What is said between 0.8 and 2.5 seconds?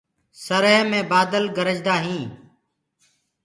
مي بآدل گرجدآ هينٚ